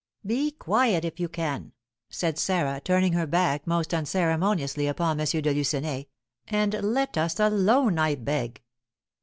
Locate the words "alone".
7.39-7.99